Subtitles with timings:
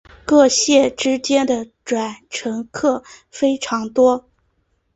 [0.25, 4.25] 各线之间的转乘客非常多。